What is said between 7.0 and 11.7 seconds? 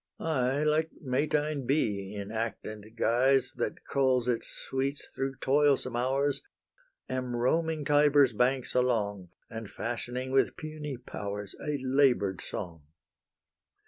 Am roaming Tibur's banks along, And fashioning with puny powers